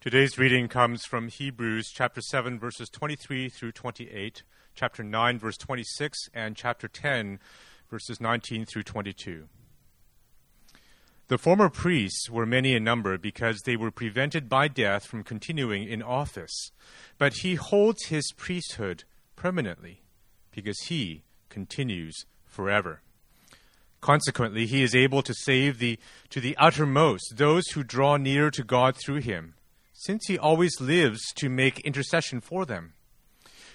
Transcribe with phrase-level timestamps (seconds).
[0.00, 6.18] Today's reading comes from Hebrews chapter 7 verses 23 through 28, chapter 9 verse 26
[6.32, 7.38] and chapter 10
[7.90, 9.44] verses 19 through 22.
[11.28, 15.86] The former priests were many in number because they were prevented by death from continuing
[15.86, 16.70] in office,
[17.18, 19.04] but he holds his priesthood
[19.36, 20.00] permanently
[20.50, 23.02] because he continues forever.
[24.00, 25.98] Consequently, he is able to save the,
[26.30, 29.56] to the uttermost those who draw near to God through him
[30.00, 32.94] since he always lives to make intercession for them.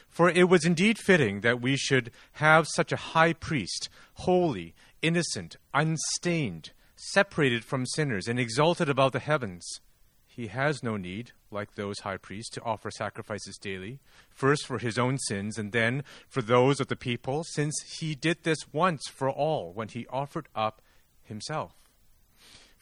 [0.10, 5.58] For it was indeed fitting that we should have such a high priest, holy, innocent,
[5.74, 9.82] unstained, separated from sinners, and exalted above the heavens.
[10.26, 14.00] He has no need, like those high priests, to offer sacrifices daily,
[14.30, 18.44] first for his own sins and then for those of the people, since he did
[18.44, 20.82] this once for all when he offered up
[21.24, 21.85] himself.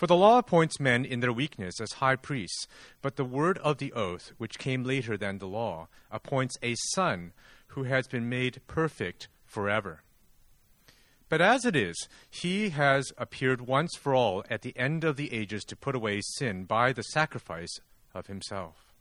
[0.03, 2.67] For the law appoints men in their weakness as high priests,
[3.01, 7.31] but the word of the oath, which came later than the law, appoints a son
[7.67, 10.03] who has been made perfect forever.
[11.29, 15.31] But as it is, he has appeared once for all at the end of the
[15.31, 17.79] ages to put away sin by the sacrifice
[18.13, 18.93] of himself.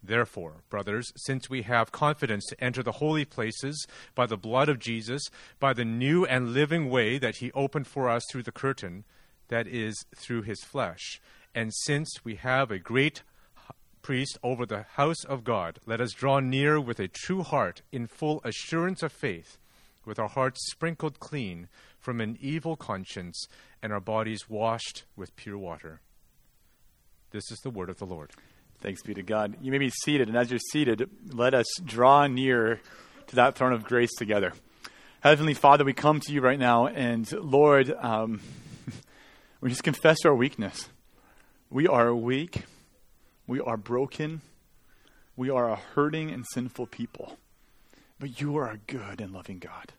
[0.00, 4.78] Therefore, brothers, since we have confidence to enter the holy places by the blood of
[4.78, 5.24] Jesus,
[5.58, 9.02] by the new and living way that he opened for us through the curtain,
[9.48, 11.20] that is, through his flesh.
[11.54, 13.22] And since we have a great
[14.02, 18.06] priest over the house of God, let us draw near with a true heart in
[18.06, 19.56] full assurance of faith,
[20.04, 23.46] with our hearts sprinkled clean from an evil conscience
[23.82, 26.00] and our bodies washed with pure water.
[27.30, 28.30] This is the word of the Lord.
[28.80, 29.56] Thanks be to God.
[29.62, 32.80] You may be seated, and as you're seated, let us draw near
[33.28, 34.52] to that throne of grace together.
[35.20, 38.40] Heavenly Father, we come to you right now, and Lord, um,
[39.60, 40.88] we just confess our weakness.
[41.70, 42.64] We are weak.
[43.46, 44.42] We are broken.
[45.36, 47.38] We are a hurting and sinful people.
[48.18, 49.92] But you are a good and loving God.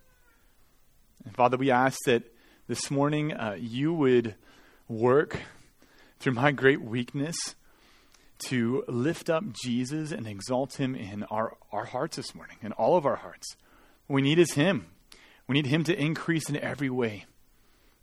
[1.24, 2.24] And Father, we ask that
[2.68, 4.35] this morning uh, you would
[4.88, 5.40] work
[6.19, 7.35] through my great weakness
[8.47, 12.97] to lift up Jesus and exalt him in our, our hearts this morning, in all
[12.97, 13.56] of our hearts.
[14.08, 14.88] What we need is him.
[15.47, 17.25] We need him to increase in every way.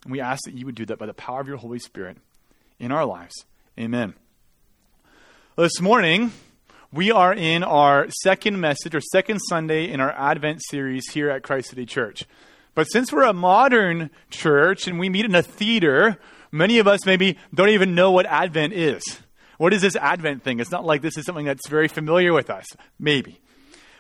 [0.04, 2.16] And we ask that you would do that by the power of your Holy Spirit
[2.78, 3.34] in our lives.
[3.78, 4.14] Amen.
[5.56, 6.32] This morning,
[6.92, 11.42] we are in our second message or second Sunday in our Advent series here at
[11.42, 12.24] Christ City Church.
[12.74, 16.19] But since we're a modern church and we meet in a theater,
[16.50, 19.02] many of us maybe don't even know what Advent is.
[19.58, 20.58] What is this Advent thing?
[20.58, 22.66] It's not like this is something that's very familiar with us.
[22.98, 23.40] Maybe.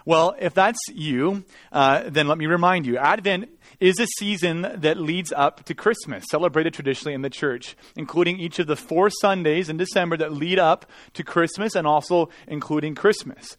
[0.04, 3.48] Well, if that's you, uh, then let me remind you Advent
[3.78, 8.58] is a season that leads up to Christmas, celebrated traditionally in the church, including each
[8.58, 13.56] of the four Sundays in December that lead up to Christmas and also including Christmas.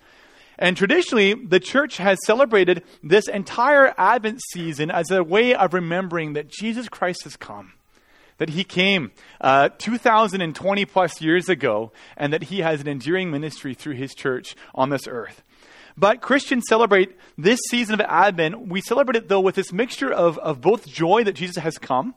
[0.57, 6.33] And traditionally, the church has celebrated this entire Advent season as a way of remembering
[6.33, 7.73] that Jesus Christ has come
[8.37, 9.11] that he came
[9.41, 14.55] uh, 2,020 plus years ago and that he has an enduring ministry through his church
[14.73, 15.43] on this earth.
[15.97, 18.67] But Christians celebrate this season of Advent.
[18.67, 22.15] We celebrate it, though, with this mixture of, of both joy that Jesus has come.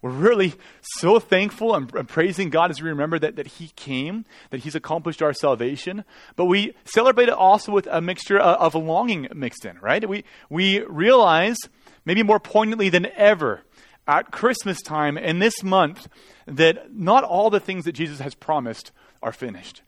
[0.00, 4.24] We're really so thankful and, and praising God as we remember that, that He came,
[4.50, 6.04] that He's accomplished our salvation.
[6.36, 10.08] But we celebrate it also with a mixture of, of longing mixed in, right?
[10.08, 11.56] We, we realize,
[12.04, 13.62] maybe more poignantly than ever,
[14.06, 16.08] at Christmas time in this month,
[16.46, 19.82] that not all the things that Jesus has promised are finished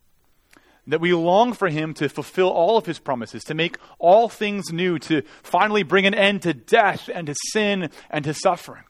[0.90, 4.72] that we long for him to fulfill all of his promises, to make all things
[4.72, 8.84] new, to finally bring an end to death and to sin and to suffering.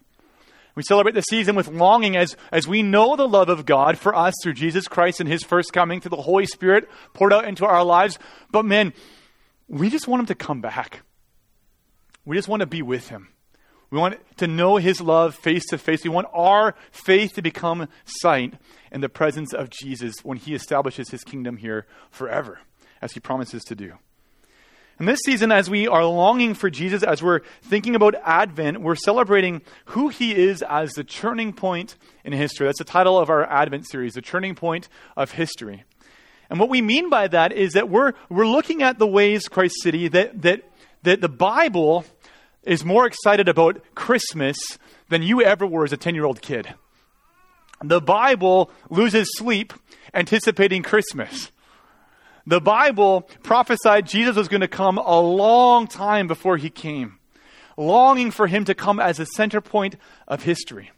[0.75, 4.15] We celebrate the season with longing as, as we know the love of God for
[4.15, 7.67] us through Jesus Christ and his first coming, through the Holy Spirit poured out into
[7.67, 8.19] our lives.
[8.51, 8.93] But man,
[9.69, 11.03] we just want him to come back.
[12.25, 13.29] We just want to be with him.
[13.91, 16.05] We want to know his love face to face.
[16.05, 18.55] We want our faith to become sight
[18.93, 22.61] in the presence of Jesus when he establishes his kingdom here forever,
[23.03, 23.95] as he promises to do.
[25.01, 28.95] And this season, as we are longing for Jesus, as we're thinking about Advent, we're
[28.95, 32.67] celebrating who he is as the turning point in history.
[32.67, 35.85] That's the title of our Advent series, the turning point of history.
[36.51, 39.77] And what we mean by that is that we're, we're looking at the ways, Christ
[39.83, 40.65] City, that, that,
[41.03, 42.05] that the Bible
[42.63, 44.57] is more excited about Christmas
[45.09, 46.75] than you ever were as a 10 year old kid.
[47.83, 49.73] The Bible loses sleep
[50.13, 51.51] anticipating Christmas.
[52.47, 57.19] The Bible prophesied Jesus was going to come a long time before he came,
[57.77, 59.97] longing for him to come as a center point
[60.27, 60.91] of history.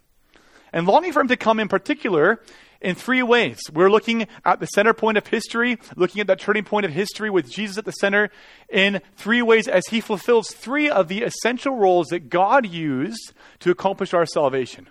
[0.71, 2.41] And longing for him to come in particular
[2.83, 3.59] in three ways.
[3.73, 7.29] We're looking at the center point of history, looking at that turning point of history
[7.29, 8.29] with Jesus at the center
[8.69, 13.71] in three ways as he fulfills three of the essential roles that God used to
[13.71, 14.89] accomplish our salvation.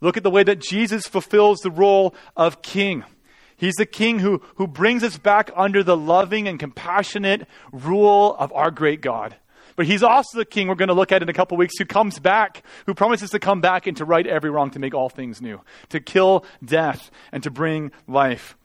[0.00, 3.04] Look at the way that Jesus fulfills the role of king.
[3.56, 8.52] He's the king who, who brings us back under the loving and compassionate rule of
[8.52, 9.36] our great God.
[9.76, 11.84] But he's also the king we're going to look at in a couple weeks who
[11.84, 15.08] comes back, who promises to come back and to right every wrong, to make all
[15.08, 18.56] things new, to kill death and to bring life.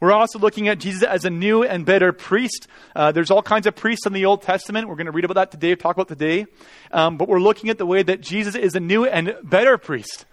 [0.00, 2.68] We're also looking at Jesus as a new and better priest.
[2.94, 4.88] Uh, there's all kinds of priests in the Old Testament.
[4.88, 6.46] We're going to read about that today, talk about today.
[6.92, 10.26] Um, but we're looking at the way that Jesus is a new and better priest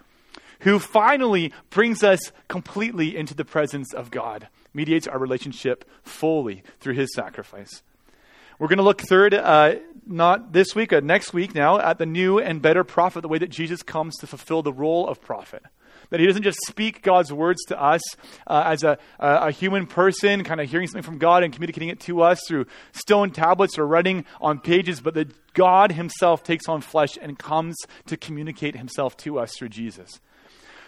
[0.60, 6.94] who finally brings us completely into the presence of God, mediates our relationship fully through
[6.94, 7.82] his sacrifice.
[8.58, 9.74] We're going to look third, uh,
[10.06, 13.36] not this week, uh, next week now, at the new and better prophet, the way
[13.36, 15.62] that Jesus comes to fulfill the role of prophet.
[16.08, 18.00] That he doesn't just speak God's words to us
[18.46, 22.00] uh, as a, a, human person, kind of hearing something from God and communicating it
[22.00, 26.80] to us through stone tablets or writing on pages, but that God himself takes on
[26.80, 27.76] flesh and comes
[28.06, 30.20] to communicate himself to us through Jesus.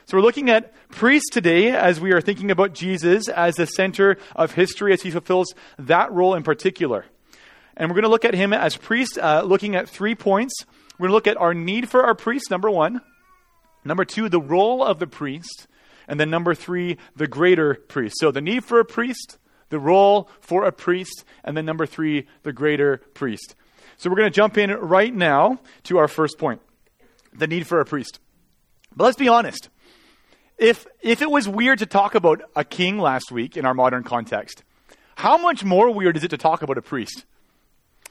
[0.07, 4.17] So we're looking at priests today as we are thinking about Jesus as the center
[4.35, 7.05] of history as he fulfills that role in particular.
[7.79, 10.53] And we're going to look at him as priest, uh, looking at three points.
[10.99, 13.01] We're going to look at our need for our priest, number one.
[13.85, 15.69] Number two, the role of the priest.
[16.09, 18.17] And then number three, the greater priest.
[18.19, 19.39] So the need for a priest,
[19.69, 23.55] the role for a priest, and then number three, the greater priest.
[23.97, 26.61] So we're going to jump in right now to our first point
[27.33, 28.19] the need for a priest.
[28.97, 29.69] But let's be honest.
[30.57, 34.03] If, if it was weird to talk about a king last week in our modern
[34.03, 34.65] context,
[35.15, 37.25] how much more weird is it to talk about a priest?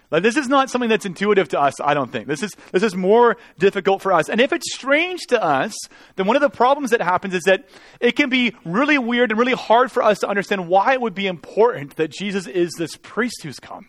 [0.09, 2.27] Like, this is not something that's intuitive to us, I don't think.
[2.27, 4.29] This is, this is more difficult for us.
[4.29, 5.75] And if it's strange to us,
[6.15, 7.67] then one of the problems that happens is that
[7.99, 11.13] it can be really weird and really hard for us to understand why it would
[11.13, 13.87] be important that Jesus is this priest who's come.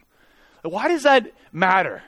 [0.62, 2.02] Why does that matter?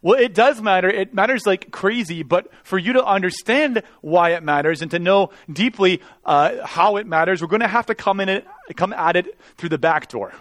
[0.00, 0.88] Well, it does matter.
[0.88, 5.30] It matters like crazy, but for you to understand why it matters and to know
[5.52, 9.16] deeply uh, how it matters, we're going to have to come in it, come at
[9.16, 10.32] it through the back door.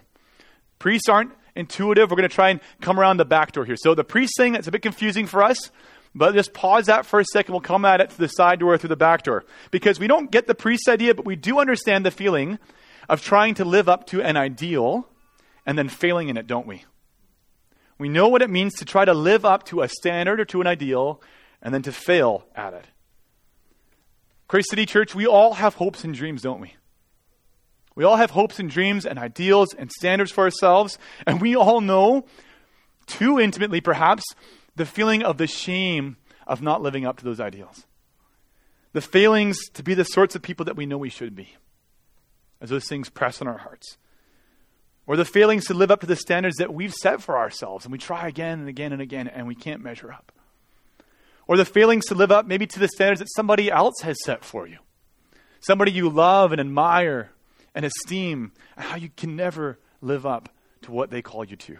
[0.78, 2.10] Priests aren't intuitive.
[2.10, 3.76] We're going to try and come around the back door here.
[3.78, 5.72] So the priest thing, it's a bit confusing for us,
[6.16, 7.54] but just pause that for a second.
[7.54, 9.46] We'll come at it through the side door, or through the back door.
[9.72, 12.60] Because we don't get the priest idea, but we do understand the feeling
[13.10, 15.08] of trying to live up to an ideal
[15.66, 16.86] and then failing in it, don't we?
[17.98, 20.62] We know what it means to try to live up to a standard or to
[20.62, 21.22] an ideal
[21.62, 22.86] and then to fail at it.
[24.48, 26.77] Christ City Church, we all have hopes and dreams, don't we?
[27.98, 31.82] We all have hopes and dreams and ideals and standards for ourselves, and we all
[31.82, 32.26] know,
[33.08, 34.24] too intimately perhaps,
[34.76, 37.88] the feeling of the shame of not living up to those ideals.
[38.94, 41.56] The failings to be the sorts of people that we know we should be,
[42.62, 43.98] as those things press on our hearts.
[45.08, 47.92] Or the failings to live up to the standards that we've set for ourselves, and
[47.92, 50.32] we try again and again and again, and we can't measure up.
[51.48, 54.46] Or the failings to live up maybe to the standards that somebody else has set
[54.46, 54.78] for you.
[55.62, 57.32] Somebody you love and admire,
[57.78, 60.50] and esteem, how you can never live up
[60.82, 61.78] to what they call you to.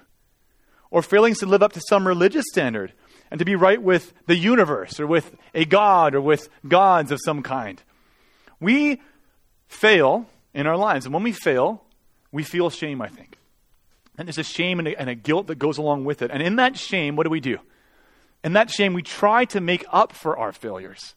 [0.92, 2.94] Or failings to live up to some religious standard
[3.32, 7.20] and to be right with the universe or with a God or with gods of
[7.26, 7.82] some kind.
[8.60, 9.02] We
[9.68, 11.06] fail in our lives.
[11.06, 11.84] And when we fail,
[12.32, 13.36] we feel shame, I think.
[14.20, 16.30] And there's a shame and a, and a, guilt that goes along with it.
[16.30, 17.58] And in that shame, what do we do?
[18.44, 21.16] In that shame, we try to make up for our failures.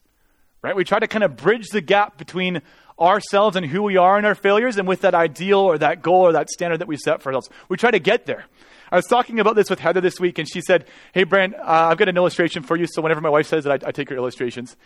[0.62, 0.74] Right?
[0.74, 2.62] We try to kind of bridge the gap between
[3.00, 6.22] ourselves and who we are and our failures and with that ideal or that goal
[6.22, 7.48] or that standard that we set for ourselves.
[7.68, 8.44] We try to get there.
[8.92, 11.62] I was talking about this with Heather this week, and she said, Hey, Brent, uh,
[11.64, 12.86] I've got an illustration for you.
[12.88, 14.76] So whenever my wife says that, I, I take her illustrations.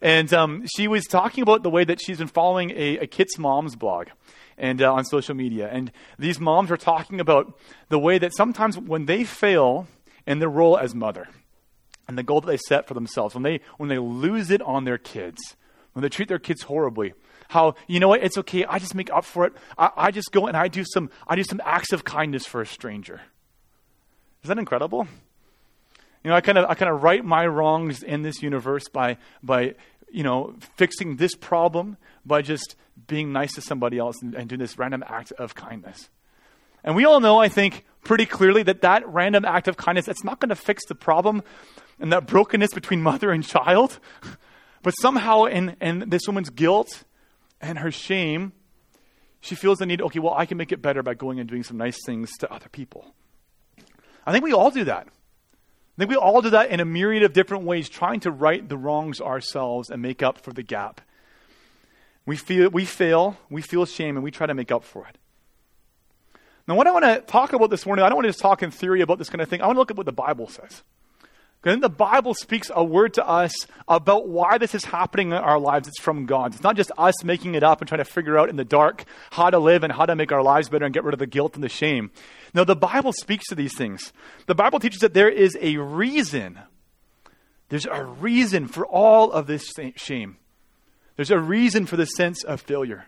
[0.00, 3.38] And um, she was talking about the way that she's been following a, a Kit's
[3.38, 4.08] Moms blog
[4.58, 5.68] and uh, on social media.
[5.70, 7.56] And these moms were talking about
[7.88, 9.86] the way that sometimes when they fail
[10.26, 11.28] in their role as mother
[12.08, 14.84] and the goal that they set for themselves, when they, when they lose it on
[14.84, 15.56] their kids,
[15.92, 17.14] when they treat their kids horribly,
[17.52, 19.52] how you know what it's okay i just make up for it.
[19.76, 22.62] I, I, just go and i do some i do some acts of kindness for
[22.62, 23.20] a stranger.
[24.42, 25.06] Is that incredible?
[26.24, 29.18] You know i kind of i kind of right my wrongs in this universe by
[29.42, 29.74] by
[30.10, 32.74] you know fixing this problem by just
[33.06, 36.08] being nice to somebody else and, and doing this random act of kindness.
[36.84, 40.24] And we all know i think pretty clearly that that random act of kindness it's
[40.24, 41.42] not going to fix the problem
[42.00, 43.98] and that brokenness between mother and child
[44.82, 47.04] but somehow in, in this woman's guilt
[47.62, 48.52] and her shame,
[49.40, 51.62] she feels the need, okay, well, I can make it better by going and doing
[51.62, 53.14] some nice things to other people.
[54.26, 55.06] I think we all do that.
[55.06, 58.66] I think we all do that in a myriad of different ways, trying to right
[58.68, 61.00] the wrongs ourselves and make up for the gap.
[62.24, 65.18] We feel we fail, we feel shame, and we try to make up for it.
[66.68, 68.62] Now, what I want to talk about this morning, I don't want to just talk
[68.62, 69.60] in theory about this kind of thing.
[69.60, 70.82] I want to look at what the Bible says.
[71.62, 73.52] Because the Bible speaks a word to us
[73.86, 75.86] about why this is happening in our lives.
[75.86, 76.54] It's from God.
[76.54, 79.04] It's not just us making it up and trying to figure out in the dark
[79.30, 81.26] how to live and how to make our lives better and get rid of the
[81.26, 82.10] guilt and the shame.
[82.52, 84.12] No, the Bible speaks to these things.
[84.46, 86.58] The Bible teaches that there is a reason.
[87.68, 90.38] There's a reason for all of this shame.
[91.14, 93.06] There's a reason for the sense of failure.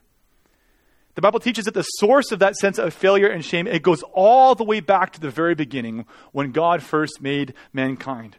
[1.17, 4.05] The Bible teaches that the source of that sense of failure and shame, it goes
[4.13, 8.37] all the way back to the very beginning when God first made mankind.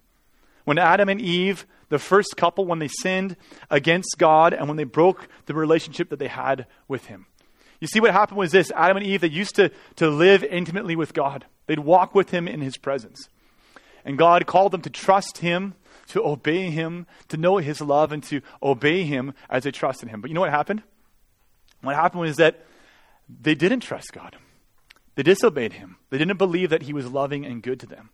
[0.66, 3.38] When Adam and Eve, the first couple, when they sinned
[3.70, 7.28] against God and when they broke the relationship that they had with Him.
[7.80, 10.96] You see, what happened was this Adam and Eve, they used to, to live intimately
[10.96, 13.30] with God, they'd walk with Him in His presence.
[14.04, 15.76] And God called them to trust Him,
[16.10, 20.22] to obey Him, to know His love, and to obey Him as they trusted Him.
[20.22, 20.84] But you know what happened?
[21.82, 22.66] What happened was that
[23.30, 24.38] they didn't trust God.
[25.16, 25.98] They disobeyed him.
[26.10, 28.10] They didn't believe that he was loving and good to them.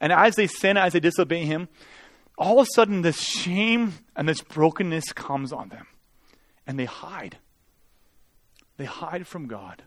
[0.00, 1.68] And as they sin, as they disobey him,
[2.38, 5.86] all of a sudden this shame and this brokenness comes on them.
[6.66, 7.38] And they hide.
[8.76, 9.82] They hide from God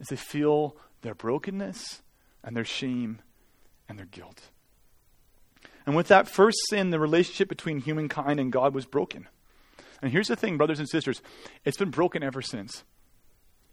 [0.00, 2.02] as they feel their brokenness
[2.42, 3.20] and their shame
[3.88, 4.50] and their guilt.
[5.86, 9.28] And with that first sin, the relationship between humankind and God was broken.
[10.02, 11.20] And here's the thing, brothers and sisters
[11.64, 12.84] it's been broken ever since.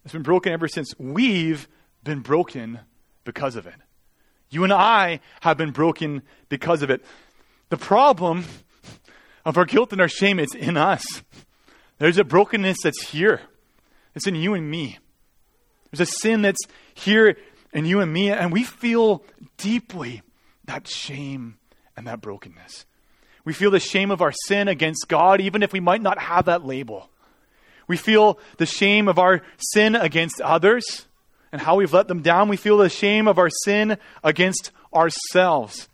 [0.04, 1.68] It's been broken ever since we've
[2.04, 2.80] been broken
[3.24, 3.76] because of it.
[4.50, 7.04] You and I have been broken because of it.
[7.70, 8.46] The problem
[9.46, 11.24] of our guilt and our shame is in us.
[12.00, 13.42] There's a brokenness that's here.
[14.16, 15.00] It's in you and me.
[15.92, 16.62] There's a sin that's
[16.94, 17.38] here
[17.74, 19.24] in you and me, and we feel
[19.58, 20.22] deeply
[20.66, 21.58] that shame
[21.96, 22.86] and that brokenness.
[23.46, 26.46] We feel the shame of our sin against God, even if we might not have
[26.46, 27.10] that label.
[27.88, 31.07] We feel the shame of our sin against others
[31.52, 32.50] and how we've let them down.
[32.50, 35.88] We feel the shame of our sin against ourselves.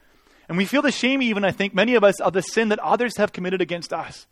[0.48, 2.80] And we feel the shame, even, I think, many of us, of the sin that
[2.80, 4.28] others have committed against us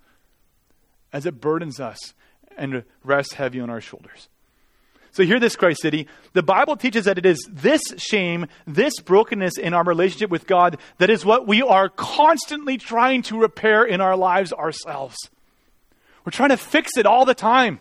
[1.14, 2.14] as it burdens us
[2.58, 4.28] and rests heavy on our shoulders.
[5.14, 6.08] So, hear this, Christ City.
[6.32, 10.78] The Bible teaches that it is this shame, this brokenness in our relationship with God,
[11.00, 15.18] that is what we are constantly trying to repair in our lives ourselves.
[16.24, 17.80] We're trying to fix it all the time.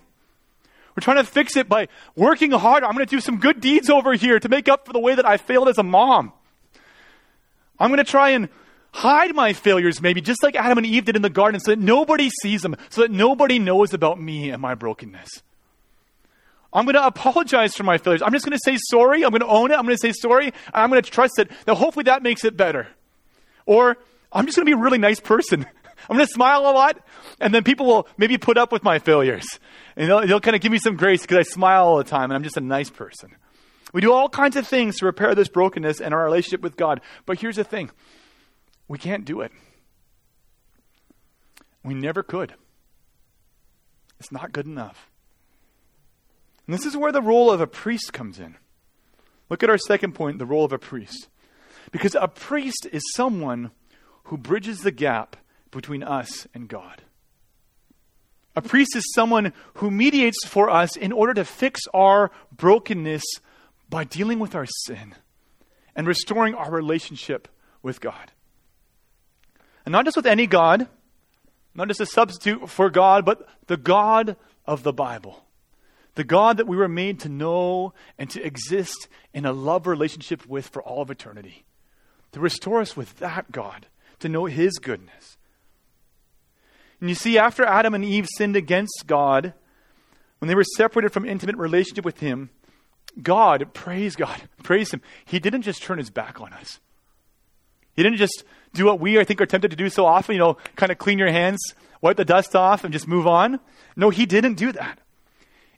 [1.00, 2.84] We're trying to fix it by working hard.
[2.84, 5.14] I'm going to do some good deeds over here to make up for the way
[5.14, 6.30] that I failed as a mom.
[7.78, 8.50] I'm going to try and
[8.92, 11.78] hide my failures, maybe, just like Adam and Eve did in the garden, so that
[11.78, 15.42] nobody sees them, so that nobody knows about me and my brokenness.
[16.70, 18.20] I'm going to apologize for my failures.
[18.20, 19.24] I'm just going to say sorry.
[19.24, 19.78] I'm going to own it.
[19.78, 20.52] I'm going to say sorry.
[20.74, 21.50] I'm going to trust it.
[21.66, 22.88] Now, hopefully, that makes it better.
[23.64, 23.96] Or
[24.30, 25.64] I'm just going to be a really nice person.
[26.08, 26.98] I'm going to smile a lot,
[27.40, 29.46] and then people will maybe put up with my failures.
[29.96, 32.24] And they'll, they'll kind of give me some grace because I smile all the time
[32.24, 33.34] and I'm just a nice person.
[33.92, 37.00] We do all kinds of things to repair this brokenness and our relationship with God.
[37.26, 37.90] But here's the thing
[38.88, 39.52] we can't do it.
[41.84, 42.54] We never could.
[44.18, 45.10] It's not good enough.
[46.66, 48.56] And this is where the role of a priest comes in.
[49.48, 51.28] Look at our second point the role of a priest.
[51.90, 53.72] Because a priest is someone
[54.24, 55.36] who bridges the gap
[55.70, 57.02] between us and God.
[58.56, 63.22] A priest is someone who mediates for us in order to fix our brokenness
[63.88, 65.14] by dealing with our sin
[65.94, 67.48] and restoring our relationship
[67.82, 68.32] with God.
[69.84, 70.88] And not just with any God,
[71.74, 74.36] not just a substitute for God, but the God
[74.66, 75.44] of the Bible.
[76.16, 80.44] The God that we were made to know and to exist in a love relationship
[80.46, 81.64] with for all of eternity.
[82.32, 83.86] To restore us with that God,
[84.18, 85.38] to know His goodness.
[87.00, 89.54] And you see, after Adam and Eve sinned against God,
[90.38, 92.50] when they were separated from intimate relationship with Him,
[93.22, 96.80] God, praise God, praise Him, He didn't just turn His back on us.
[97.94, 100.38] He didn't just do what we, I think, are tempted to do so often, you
[100.38, 101.60] know, kind of clean your hands,
[102.00, 103.60] wipe the dust off, and just move on.
[103.96, 105.00] No, He didn't do that.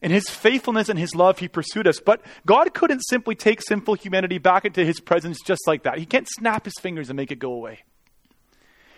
[0.02, 2.00] In His faithfulness and His love, He pursued us.
[2.00, 5.98] But God couldn't simply take sinful humanity back into His presence just like that.
[5.98, 7.80] He can't snap His fingers and make it go away.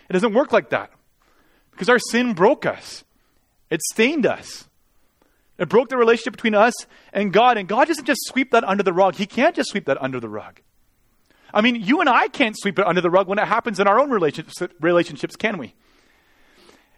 [0.09, 0.91] It doesn't work like that.
[1.75, 3.03] Because our sin broke us,
[3.69, 4.69] it stained us.
[5.57, 6.73] It broke the relationship between us
[7.11, 7.57] and God.
[7.57, 9.15] And God doesn't just sweep that under the rug.
[9.15, 10.61] He can't just sweep that under the rug.
[11.53, 13.87] I mean, you and I can't sweep it under the rug when it happens in
[13.87, 15.73] our own relationships, can we?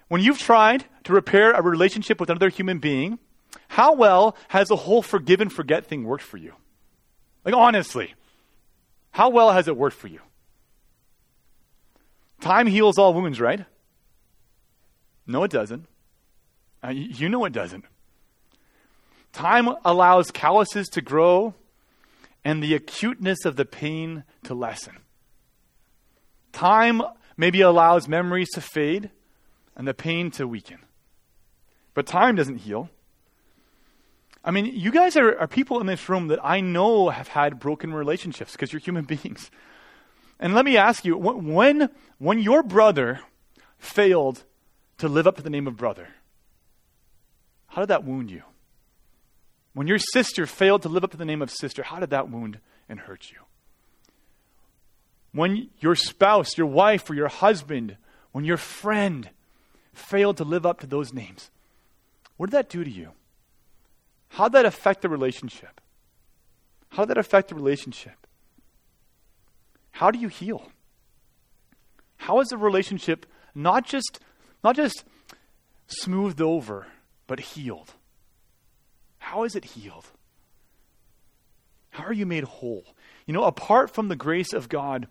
[0.07, 3.19] When you've tried to repair a relationship with another human being,
[3.67, 6.53] how well has the whole forgive and forget thing worked for you?
[7.45, 8.13] Like, honestly,
[9.11, 10.21] how well has it worked for you?
[12.41, 13.65] Time heals all wounds, right?
[15.27, 15.85] No, it doesn't.
[16.83, 17.85] Uh, you know it doesn't.
[19.33, 21.53] Time allows calluses to grow
[22.43, 24.97] and the acuteness of the pain to lessen.
[26.53, 27.01] Time
[27.35, 29.11] maybe allows memories to fade
[29.75, 30.79] and the pain to weaken.
[31.93, 32.89] But time doesn't heal.
[34.43, 37.59] I mean, you guys are, are people in this room that I know have had
[37.59, 39.51] broken relationships because you're human beings.
[40.39, 43.19] And let me ask you when, when your brother
[43.77, 44.45] failed
[44.97, 46.07] to live up to the name of brother,
[47.67, 48.43] how did that wound you?
[49.73, 52.29] When your sister failed to live up to the name of sister, how did that
[52.29, 53.37] wound and hurt you?
[55.31, 57.97] When your spouse, your wife, or your husband,
[58.31, 59.29] when your friend
[59.93, 61.51] failed to live up to those names,
[62.37, 63.11] what did that do to you?
[64.29, 65.79] How did that affect the relationship?
[66.89, 68.25] How did that affect the relationship?
[69.91, 70.71] How do you heal?
[72.17, 74.19] How is the relationship not just
[74.63, 75.03] not just
[75.87, 76.87] smoothed over,
[77.25, 77.93] but healed?
[79.19, 80.05] How is it healed?
[81.89, 82.85] How are you made whole?
[83.25, 85.07] You know, apart from the grace of God,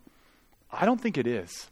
[0.70, 1.68] I don't think it is.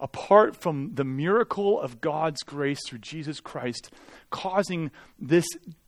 [0.00, 3.90] Apart from the miracle of God's grace through Jesus Christ
[4.30, 5.46] causing this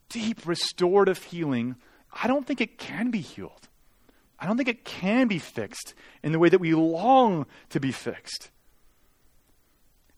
[0.08, 1.76] deep restorative healing,
[2.12, 3.68] I don't think it can be healed.
[4.38, 7.90] I don't think it can be fixed in the way that we long to be
[7.90, 8.50] fixed.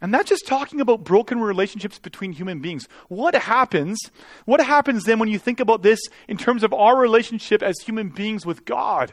[0.01, 2.89] And that's just talking about broken relationships between human beings.
[3.09, 3.99] What happens?
[4.45, 8.11] What happens then when you think about this in terms of our relationship as human
[8.11, 9.13] beings with God?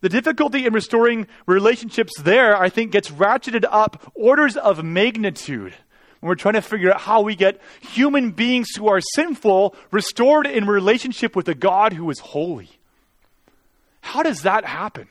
[0.00, 5.74] The difficulty in restoring relationships there, I think, gets ratcheted up orders of magnitude
[6.20, 10.46] when we're trying to figure out how we get human beings who are sinful restored
[10.46, 12.70] in relationship with a God who is holy.
[14.00, 15.08] How does that happen?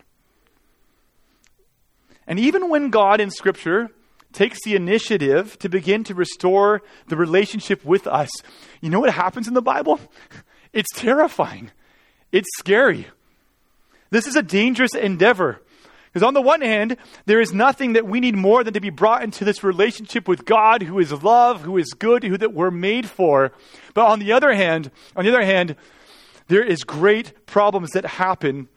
[2.25, 3.89] And even when God in Scripture
[4.33, 8.29] takes the initiative to begin to restore the relationship with us,
[8.81, 9.99] you know what happens in the Bible?
[10.73, 11.69] It's terrifying.
[12.31, 13.05] It's scary.
[14.09, 15.61] This is a dangerous endeavor.
[16.13, 18.91] Because on the one hand, there is nothing that we need more than to be
[18.91, 22.69] brought into this relationship with God who is love, who is good, who that we're
[22.71, 23.51] made for.
[23.93, 25.75] But on the other hand, on the other hand,
[26.47, 28.67] there is great problems that happen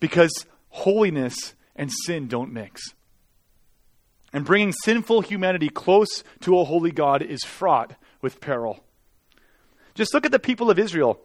[0.00, 2.94] because holiness and sin don't mix.
[4.36, 8.84] And bringing sinful humanity close to a holy God is fraught with peril.
[9.94, 11.18] Just look at the people of Israel.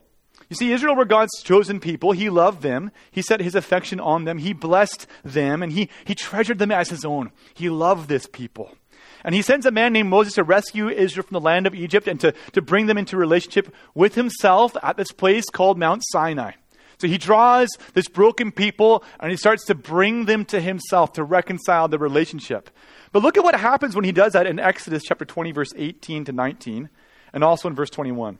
[0.48, 2.14] You see, Israel were God's chosen people.
[2.14, 2.90] He loved them.
[3.12, 4.38] He set his affection on them.
[4.38, 7.32] He blessed them, and he, he treasured them as his own.
[7.54, 8.78] He loved this people.
[9.26, 12.08] And he sends a man named Moses to rescue Israel from the land of Egypt
[12.08, 16.54] and to, to bring them into relationship with himself at this place called Mount Sinai.
[17.02, 21.24] So he draws this broken people and he starts to bring them to himself to
[21.24, 22.70] reconcile the relationship.
[23.12, 26.26] But look at what happens when he does that in Exodus chapter 20, verse 18
[26.26, 26.92] to 19,
[27.34, 28.38] and also in verse 21.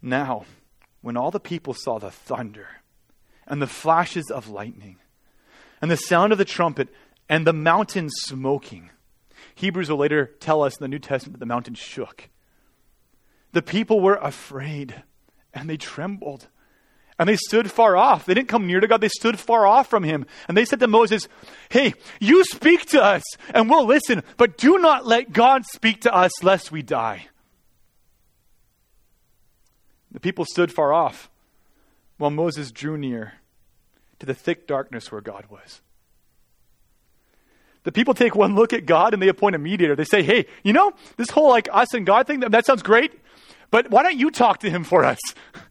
[0.00, 0.44] Now,
[1.00, 2.68] when all the people saw the thunder
[3.48, 4.98] and the flashes of lightning
[5.82, 6.88] and the sound of the trumpet
[7.28, 8.90] and the mountain smoking,
[9.56, 12.28] Hebrews will later tell us in the New Testament that the mountain shook.
[13.50, 15.02] The people were afraid
[15.52, 16.46] and they trembled.
[17.18, 18.26] And they stood far off.
[18.26, 20.26] They didn't come near to God, they stood far off from him.
[20.48, 21.28] And they said to Moses,
[21.70, 23.22] Hey, you speak to us,
[23.54, 27.28] and we'll listen, but do not let God speak to us lest we die.
[30.10, 31.30] The people stood far off
[32.18, 33.34] while Moses drew near
[34.18, 35.80] to the thick darkness where God was.
[37.84, 39.94] The people take one look at God and they appoint a mediator.
[39.94, 43.12] They say, Hey, you know, this whole like us and God thing, that sounds great,
[43.70, 45.18] but why don't you talk to him for us?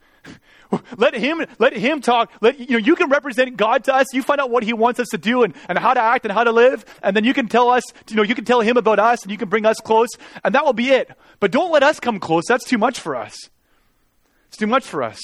[0.97, 2.31] Let him, let him talk.
[2.41, 4.07] Let, you know, you can represent God to us.
[4.13, 6.31] You find out what he wants us to do and, and how to act and
[6.31, 6.85] how to live.
[7.03, 9.31] And then you can tell us, you know, you can tell him about us and
[9.31, 10.09] you can bring us close
[10.43, 11.11] and that will be it.
[11.39, 12.43] But don't let us come close.
[12.47, 13.35] That's too much for us.
[14.47, 15.19] It's too much for us.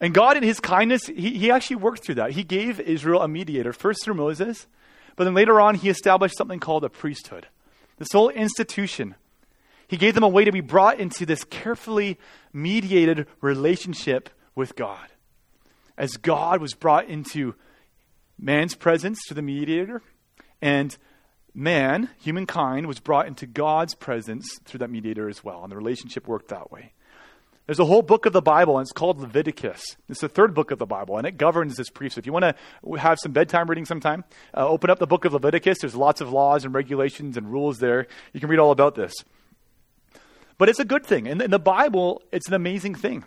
[0.00, 2.32] And God, in his kindness, he, he actually worked through that.
[2.32, 4.66] He gave Israel a mediator, first through Moses,
[5.16, 7.48] but then later on, he established something called a priesthood.
[7.98, 9.16] This whole institution
[9.88, 12.18] he gave them a way to be brought into this carefully
[12.52, 15.08] mediated relationship with God.
[15.96, 17.54] As God was brought into
[18.38, 20.02] man's presence through the mediator,
[20.62, 20.96] and
[21.54, 25.62] man, humankind, was brought into God's presence through that mediator as well.
[25.62, 26.92] And the relationship worked that way.
[27.66, 29.96] There's a whole book of the Bible, and it's called Leviticus.
[30.08, 32.22] It's the third book of the Bible, and it governs this priesthood.
[32.22, 34.24] If you want to have some bedtime reading sometime,
[34.56, 35.78] uh, open up the book of Leviticus.
[35.80, 38.06] There's lots of laws and regulations and rules there.
[38.32, 39.12] You can read all about this.
[40.58, 41.28] But it's a good thing.
[41.28, 43.24] And in the Bible, it's an amazing thing.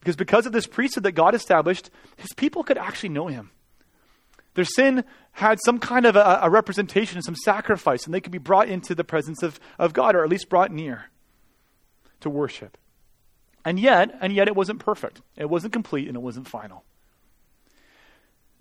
[0.00, 3.50] Because because of this priesthood that God established, his people could actually know him.
[4.54, 8.38] Their sin had some kind of a, a representation, some sacrifice, and they could be
[8.38, 11.06] brought into the presence of, of God, or at least brought near
[12.20, 12.78] to worship.
[13.64, 15.20] And yet, and yet it wasn't perfect.
[15.36, 16.84] It wasn't complete and it wasn't final.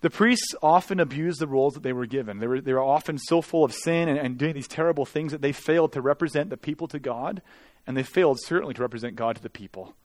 [0.01, 2.39] The priests often abused the roles that they were given.
[2.39, 5.31] They were, they were often so full of sin and, and doing these terrible things
[5.31, 7.41] that they failed to represent the people to God,
[7.87, 9.95] and they failed certainly to represent God to the people.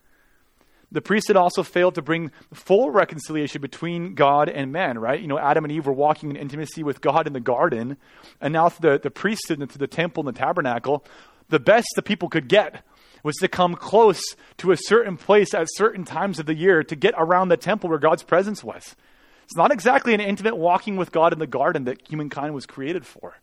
[0.92, 5.20] The priesthood also failed to bring full reconciliation between God and man, right?
[5.20, 7.96] You know, Adam and Eve were walking in intimacy with God in the garden,
[8.40, 11.04] and now through the, the priesthood and through the temple and the tabernacle,
[11.48, 12.84] the best the people could get
[13.22, 14.20] was to come close
[14.56, 17.90] to a certain place at certain times of the year to get around the temple
[17.90, 18.96] where God's presence was.
[19.44, 23.04] It's not exactly an intimate walking with God in the garden that humankind was created
[23.04, 23.34] for.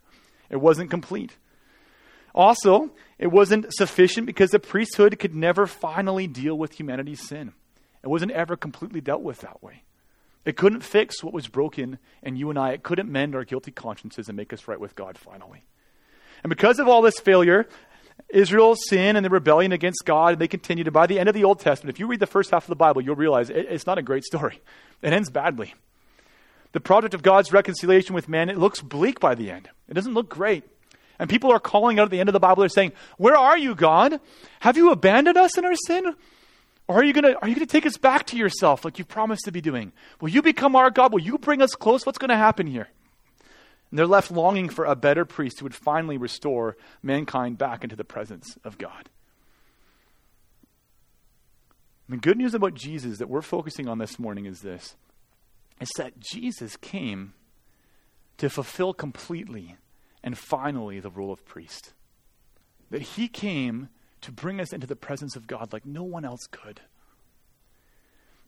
[0.50, 1.38] It wasn't complete.
[2.38, 7.52] Also, it wasn't sufficient because the priesthood could never finally deal with humanity's sin.
[8.04, 9.82] It wasn't ever completely dealt with that way.
[10.46, 12.74] It couldn't fix what was broken in you and I.
[12.74, 15.64] It couldn't mend our guilty consciences and make us right with God finally.
[16.44, 17.68] And because of all this failure,
[18.30, 20.86] Israel's sin and the rebellion against God, and they continued.
[20.86, 20.92] to.
[20.92, 22.76] by the end of the Old Testament, if you read the first half of the
[22.76, 24.62] Bible, you'll realize it, it's not a great story.
[25.02, 25.74] It ends badly.
[26.72, 29.70] The project of God's reconciliation with man, it looks bleak by the end.
[29.90, 30.64] It doesn't look great.
[31.20, 33.58] And people are calling out at the end of the Bible, they're saying, Where are
[33.58, 34.20] you, God?
[34.60, 36.16] Have you abandoned us in our sin?
[36.88, 39.46] Or are you gonna are you gonna take us back to yourself like you've promised
[39.46, 39.92] to be doing?
[40.22, 41.12] Will you become our God?
[41.12, 42.06] Will you bring us close?
[42.06, 42.88] What's gonna happen here?
[43.90, 47.96] And they're left longing for a better priest who would finally restore mankind back into
[47.96, 49.10] the presence of God.
[52.10, 54.96] The good news about Jesus that we're focusing on this morning is this
[55.80, 57.34] is that Jesus came
[58.38, 59.76] to fulfill completely
[60.24, 61.94] and finally, the role of priest.
[62.90, 63.90] That he came
[64.22, 66.82] to bring us into the presence of God like no one else could.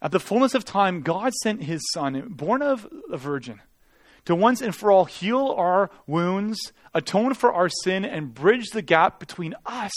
[0.02, 3.62] At the fullness of time, God sent his son, born of a virgin,
[4.26, 8.82] to once and for all heal our wounds, atone for our sin, and bridge the
[8.82, 9.92] gap between us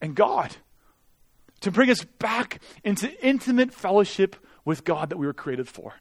[0.00, 0.56] and God.
[1.60, 5.94] To bring us back into intimate fellowship with God that we were created for.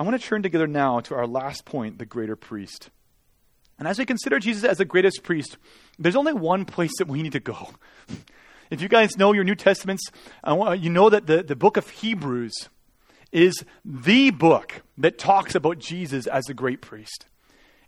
[0.00, 2.88] I want to turn together now to our last point the greater priest.
[3.78, 5.58] And as we consider Jesus as the greatest priest,
[5.98, 7.68] there's only one place that we need to go.
[8.70, 10.04] If you guys know your New Testaments,
[10.46, 12.68] you know that the, the book of Hebrews
[13.32, 17.26] is the book that talks about Jesus as the great priest.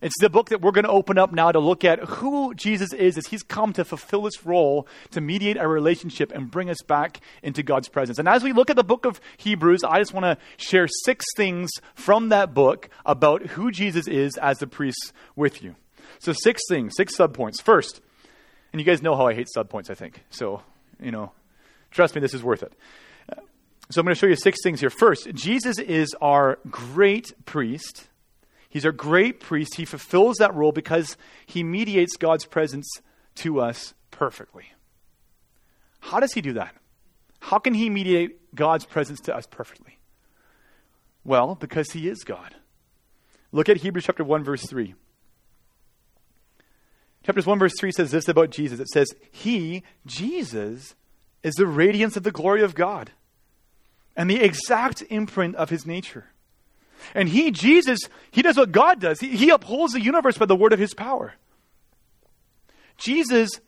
[0.03, 2.93] It's the book that we're going to open up now to look at who Jesus
[2.93, 6.83] is as he's come to fulfill this role to mediate our relationship and bring us
[6.83, 8.19] back into God's presence.
[8.19, 11.25] And as we look at the book of Hebrews, I just want to share six
[11.37, 15.77] things from that book about who Jesus is as the priest with you.
[16.19, 17.63] So, six things, six subpoints.
[17.63, 18.01] First,
[18.73, 20.25] and you guys know how I hate subpoints, I think.
[20.31, 20.63] So,
[21.01, 21.31] you know,
[21.93, 22.73] trust me, this is worth it.
[23.91, 24.91] So, I'm going to show you six things here.
[24.91, 28.09] First, Jesus is our great priest
[28.73, 29.75] He's our great priest.
[29.75, 32.89] He fulfills that role because he mediates God's presence
[33.35, 34.73] to us perfectly.
[36.01, 36.75] How does he do that?
[37.39, 39.99] How can he mediate God's presence to us perfectly?
[41.23, 42.57] Well, because he is God.
[43.53, 44.95] Look at Hebrews chapter 1 verse 3.
[47.25, 48.81] Chapter 1 verse 3 says this about Jesus.
[48.81, 50.95] It says, "He, Jesus,
[51.43, 53.11] is the radiance of the glory of God
[54.17, 56.32] and the exact imprint of his nature."
[57.15, 59.21] And he, Jesus, he does what God does.
[59.21, 61.35] He, he upholds the universe by the word of his power.
[62.97, 63.61] Jesus,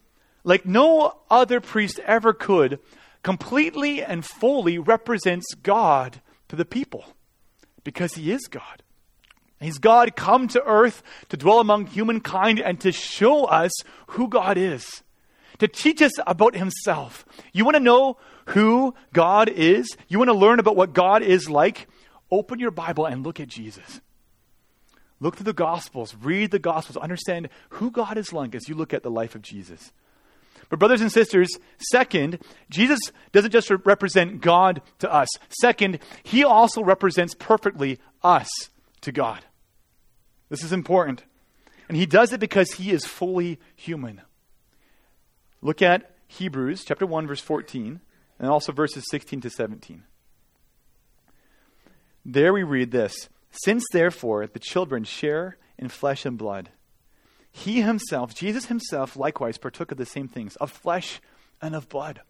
[0.44, 2.78] like no other priest ever could,
[3.22, 7.04] completely and fully represents God to the people
[7.82, 8.82] because he is God.
[9.60, 13.72] He's God come to earth to dwell among humankind and to show us
[14.08, 15.02] who God is,
[15.58, 17.24] to teach us about himself.
[17.52, 19.88] You want to know who God is?
[20.08, 21.88] You want to learn about what God is like?
[22.34, 24.00] Open your Bible and look at Jesus.
[25.20, 28.92] Look through the Gospels, read the Gospels, understand who God is like as you look
[28.92, 29.92] at the life of Jesus.
[30.68, 31.48] But, brothers and sisters,
[31.92, 32.98] second, Jesus
[33.30, 35.28] doesn't just represent God to us.
[35.60, 38.48] Second, he also represents perfectly us
[39.02, 39.44] to God.
[40.48, 41.22] This is important.
[41.88, 44.22] And he does it because he is fully human.
[45.62, 48.00] Look at Hebrews chapter 1 verse 14
[48.40, 50.02] and also verses 16 to 17.
[52.24, 56.70] There we read this Since therefore the children share in flesh and blood,
[57.50, 61.20] he himself, Jesus himself, likewise partook of the same things, of flesh
[61.62, 62.20] and of blood.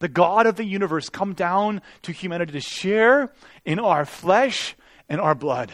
[0.00, 3.32] The God of the universe come down to humanity to share
[3.64, 4.76] in our flesh
[5.08, 5.72] and our blood.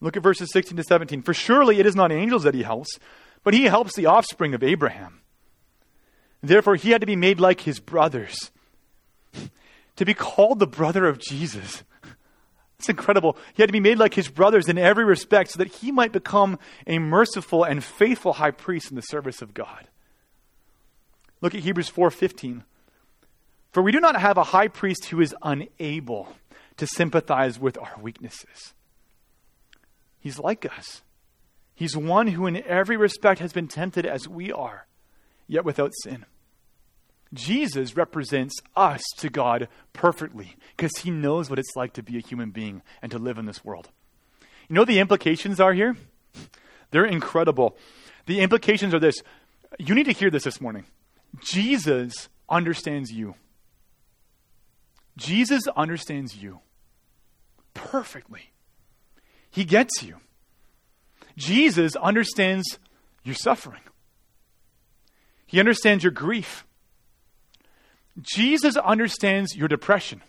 [0.00, 1.22] Look at verses 16 to 17.
[1.22, 2.98] For surely it is not angels that he helps,
[3.42, 5.20] but he helps the offspring of Abraham.
[6.42, 8.50] Therefore, he had to be made like his brothers
[9.96, 11.82] to be called the brother of Jesus.
[12.78, 13.36] It's incredible.
[13.54, 16.12] He had to be made like his brothers in every respect so that he might
[16.12, 19.88] become a merciful and faithful high priest in the service of God.
[21.40, 22.64] Look at Hebrews 4:15.
[23.72, 26.36] For we do not have a high priest who is unable
[26.76, 28.74] to sympathize with our weaknesses.
[30.18, 31.02] He's like us.
[31.74, 34.86] He's one who in every respect has been tempted as we are,
[35.46, 36.24] yet without sin.
[37.34, 42.20] Jesus represents us to God perfectly because he knows what it's like to be a
[42.20, 43.90] human being and to live in this world.
[44.68, 45.96] You know the implications are here?
[46.90, 47.76] They're incredible.
[48.26, 49.16] The implications are this.
[49.78, 50.84] You need to hear this this morning.
[51.40, 53.34] Jesus understands you.
[55.16, 56.60] Jesus understands you
[57.74, 58.52] perfectly.
[59.50, 60.16] He gets you.
[61.36, 62.78] Jesus understands
[63.24, 63.82] your suffering.
[65.46, 66.66] He understands your grief.
[68.20, 70.22] Jesus understands your depression.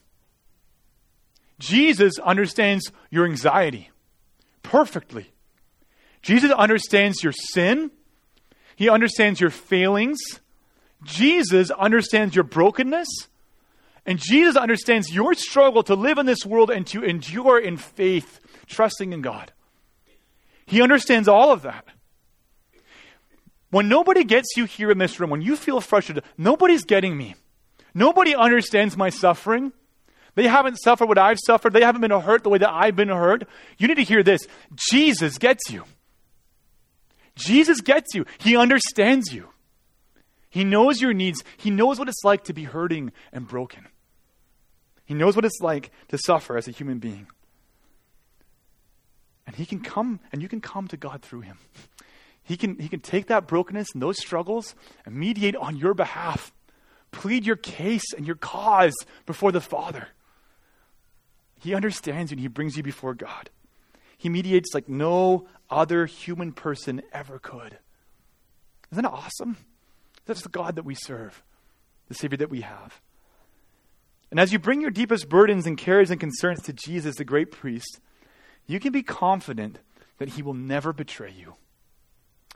[1.60, 3.90] Jesus understands your anxiety
[4.68, 5.32] perfectly.
[6.22, 7.90] Jesus understands your sin.
[8.76, 10.20] He understands your failings.
[11.04, 13.08] Jesus understands your brokenness.
[14.06, 18.40] And Jesus understands your struggle to live in this world and to endure in faith,
[18.68, 19.52] trusting in God.
[20.66, 21.86] He understands all of that.
[23.70, 27.36] When nobody gets you here in this room, when you feel frustrated, nobody's getting me.
[27.98, 29.72] Nobody understands my suffering.
[30.36, 31.74] They haven't suffered what I've suffered.
[31.74, 33.48] They haven't been hurt the way that I've been hurt.
[33.80, 34.48] You need to hear this
[34.92, 35.84] Jesus gets you.
[37.34, 38.28] Jesus gets you.
[38.38, 39.50] He understands you.
[40.52, 41.44] He knows your needs.
[41.58, 43.88] He knows what it's like to be hurting and broken.
[45.04, 47.26] He knows what it's like to suffer as a human being.
[49.48, 51.58] And he can come and you can come to God through him.
[52.44, 56.54] He can, he can take that brokenness and those struggles and mediate on your behalf
[57.18, 60.10] plead your case and your cause before the Father.
[61.60, 63.50] He understands you and he brings you before God.
[64.18, 67.80] He mediates like no other human person ever could.
[68.92, 69.58] Isn't that awesome?
[70.28, 71.44] That's the God that we serve,
[72.08, 73.02] the Savior that we have.
[74.30, 77.50] And as you bring your deepest burdens and cares and concerns to Jesus, the great
[77.50, 78.00] priest,
[78.68, 79.80] you can be confident
[80.20, 81.56] that he will never betray you,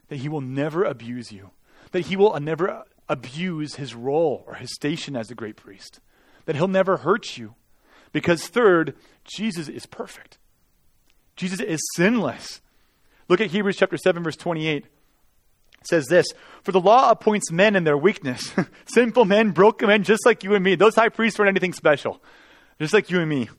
[0.09, 1.49] that he will never abuse you,
[1.93, 5.99] that he will never abuse his role or his station as a great priest,
[6.45, 7.55] that he'll never hurt you.
[8.13, 8.95] Because, third,
[9.25, 10.37] Jesus is perfect.
[11.35, 12.61] Jesus is sinless.
[13.27, 14.85] Look at Hebrews chapter 7, verse 28.
[14.85, 14.91] It
[15.83, 16.27] says this
[16.63, 18.53] For the law appoints men in their weakness,
[18.85, 20.75] sinful men, broken men, just like you and me.
[20.75, 22.21] Those high priests weren't anything special,
[22.79, 23.49] just like you and me.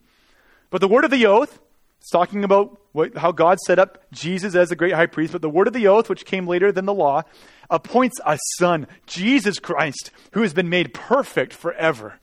[0.70, 1.58] But the word of the oath,
[2.02, 5.40] it's talking about what, how God set up Jesus as a great high priest, but
[5.40, 7.22] the word of the oath, which came later than the law,
[7.70, 12.14] appoints a son, Jesus Christ, who has been made perfect forever.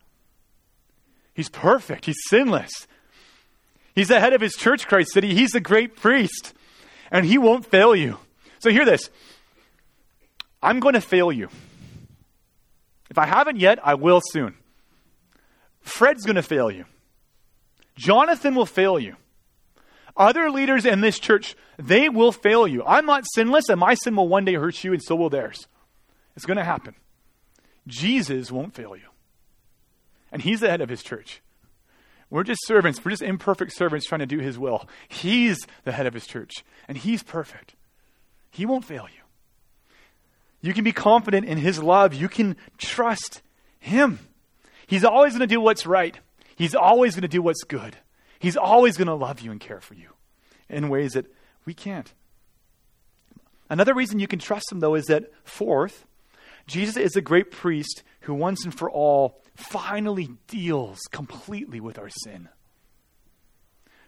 [1.33, 2.87] He's perfect, he's sinless.
[3.95, 5.33] He's the head of his church, Christ City.
[5.33, 6.53] He's the great priest,
[7.09, 8.17] and he won't fail you.
[8.59, 9.09] So, hear this
[10.61, 11.47] I'm going to fail you.
[13.09, 14.55] If I haven't yet, I will soon.
[15.79, 16.83] Fred's going to fail you.
[17.95, 19.15] Jonathan will fail you.
[20.19, 22.83] Other leaders in this church, they will fail you.
[22.85, 25.67] I'm not sinless, and my sin will one day hurt you, and so will theirs.
[26.35, 26.93] It's going to happen.
[27.87, 29.07] Jesus won't fail you.
[30.29, 31.41] And he's the head of his church.
[32.29, 33.03] We're just servants.
[33.03, 34.87] We're just imperfect servants trying to do his will.
[35.07, 37.75] He's the head of his church, and he's perfect.
[38.51, 39.21] He won't fail you.
[40.61, 42.13] You can be confident in his love.
[42.13, 43.41] You can trust
[43.79, 44.19] him.
[44.85, 46.19] He's always going to do what's right,
[46.57, 47.95] he's always going to do what's good.
[48.39, 50.09] He's always going to love you and care for you
[50.69, 51.25] in ways that
[51.65, 52.11] we can't.
[53.69, 56.05] Another reason you can trust him, though, is that, fourth,
[56.65, 62.09] Jesus is a great priest who once and for all finally deals completely with our
[62.23, 62.49] sin.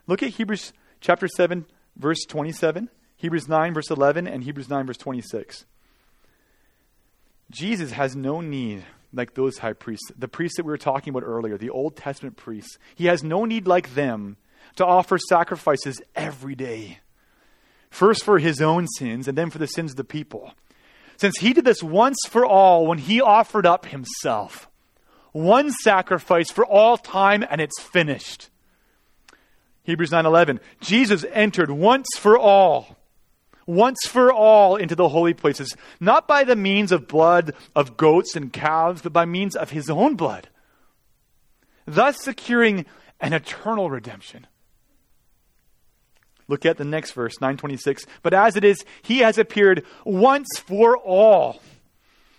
[0.07, 1.65] Look at Hebrews chapter 7,
[1.95, 5.65] verse 27, Hebrews 9, verse 11, and Hebrews 9, verse 26.
[7.51, 11.23] Jesus has no need like those high priests, the priests that we were talking about
[11.23, 12.77] earlier, the Old Testament priests.
[12.95, 14.37] He has no need like them
[14.75, 16.99] to offer sacrifices every day.
[17.89, 20.53] First for his own sins and then for the sins of the people.
[21.17, 24.69] Since he did this once for all when he offered up himself.
[25.33, 28.49] One sacrifice for all time and it's finished.
[29.83, 32.97] Hebrews 9:11 Jesus entered once for all
[33.65, 38.35] once for all into the holy places, not by the means of blood of goats
[38.35, 40.49] and calves, but by means of his own blood,
[41.85, 42.85] thus securing
[43.19, 44.47] an eternal redemption.
[46.47, 48.05] Look at the next verse, 926.
[48.23, 51.61] But as it is, he has appeared once for all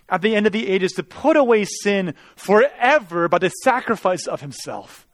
[0.07, 4.41] at the end of the ages to put away sin forever by the sacrifice of
[4.41, 5.07] himself.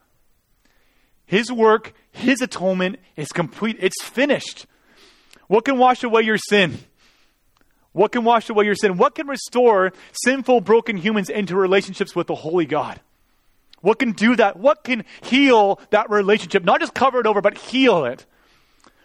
[1.24, 3.76] His work, His atonement is complete.
[3.78, 4.66] It's finished.
[5.50, 6.78] What can wash away your sin?
[7.90, 8.98] What can wash away your sin?
[8.98, 13.00] What can restore sinful, broken humans into relationships with the Holy God?
[13.80, 14.56] What can do that?
[14.56, 16.62] What can heal that relationship?
[16.62, 18.26] Not just cover it over, but heal it.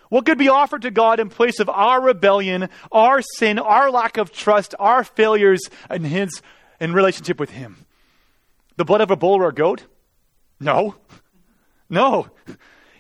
[0.10, 4.18] What could be offered to God in place of our rebellion, our sin, our lack
[4.18, 6.44] of trust, our failures in His
[6.80, 7.88] in relationship with Him?
[8.78, 9.86] The blood of a bull or a goat?
[10.60, 10.94] No.
[11.90, 12.28] No.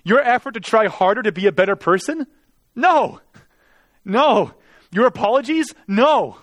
[0.03, 2.25] Your effort to try harder to be a better person?
[2.75, 3.21] No.
[4.05, 4.53] No.
[4.91, 5.73] Your apologies?
[5.87, 6.37] No.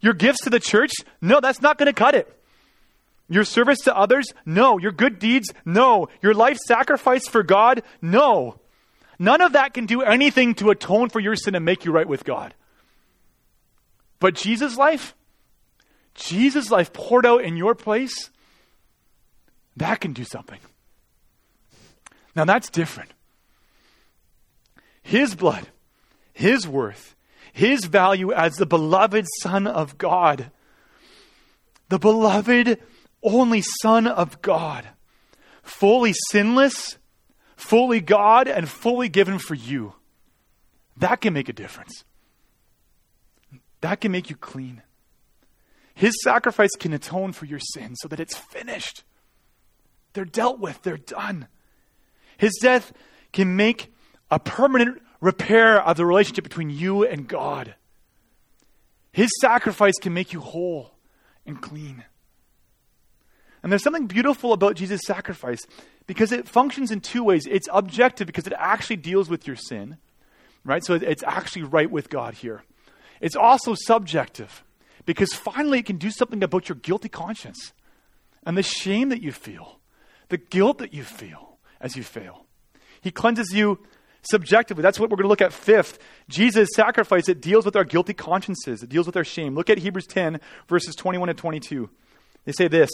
[0.00, 0.92] Your gifts to the church?
[1.20, 2.32] No, that's not going to cut it.
[3.28, 4.26] Your service to others?
[4.44, 4.78] No.
[4.78, 5.52] Your good deeds?
[5.64, 6.08] No.
[6.22, 7.82] Your life sacrifice for God?
[8.00, 8.60] No.
[9.18, 12.06] None of that can do anything to atone for your sin and make you right
[12.06, 12.54] with God.
[14.20, 15.14] But Jesus' life,
[16.14, 18.30] Jesus' life poured out in your place,
[19.76, 20.60] that can do something.
[22.34, 23.10] Now that's different.
[25.02, 25.66] His blood,
[26.36, 27.16] His worth,
[27.50, 30.50] His value as the beloved Son of God,
[31.88, 32.78] the beloved
[33.22, 34.86] only Son of God,
[35.62, 36.98] fully sinless,
[37.56, 39.94] fully God, and fully given for you.
[40.98, 42.04] That can make a difference.
[43.80, 44.82] That can make you clean.
[45.94, 49.04] His sacrifice can atone for your sin so that it's finished.
[50.12, 51.48] They're dealt with, they're done.
[52.36, 52.92] His death
[53.32, 53.90] can make
[54.30, 57.74] a permanent repair of the relationship between you and God.
[59.10, 60.92] His sacrifice can make you whole
[61.44, 62.04] and clean.
[63.60, 65.66] And there's something beautiful about Jesus' sacrifice
[66.06, 67.44] because it functions in two ways.
[67.50, 69.96] It's objective because it actually deals with your sin,
[70.64, 70.84] right?
[70.84, 72.62] So it's actually right with God here.
[73.20, 74.62] It's also subjective
[75.06, 77.72] because finally it can do something about your guilty conscience
[78.44, 79.80] and the shame that you feel,
[80.28, 82.46] the guilt that you feel as you fail.
[83.00, 83.80] He cleanses you
[84.30, 84.82] subjectively.
[84.82, 85.98] That's what we're going to look at fifth.
[86.28, 89.54] Jesus' sacrifice, it deals with our guilty consciences, it deals with our shame.
[89.54, 91.90] Look at Hebrews 10, verses 21 and 22.
[92.44, 92.90] They say this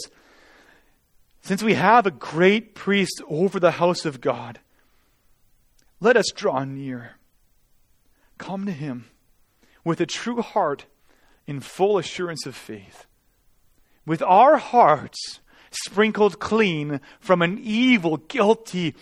[1.43, 4.59] since we have a great priest over the house of God,
[5.99, 7.15] let us draw near.
[8.37, 9.09] Come to him
[9.83, 10.85] with a true heart
[11.45, 13.05] in full assurance of faith.
[14.05, 15.41] With our hearts
[15.73, 18.95] sprinkled clean from an evil, guilty,